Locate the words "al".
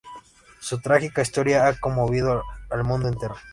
2.71-2.83